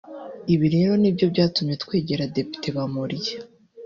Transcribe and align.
Ibi 0.53 0.65
rero 0.75 0.93
nibyo 1.01 1.25
byatumye 1.33 1.73
twegera 1.83 2.31
Depite 2.35 2.67
Bamporiki 2.75 3.33